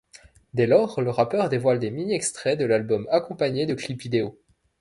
[0.55, 4.35] Dès lors, le rappeur dévoile des mini-extraits de l'album accompagnés de clip vidéo.